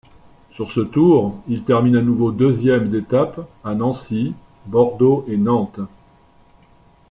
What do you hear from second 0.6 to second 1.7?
ce tour, il